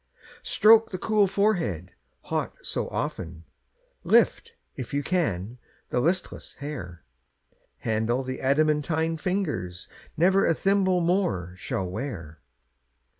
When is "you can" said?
4.95-5.59